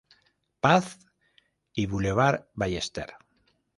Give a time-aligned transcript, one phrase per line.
[0.61, 0.97] Paz
[1.75, 3.13] y Boulevard Ballester.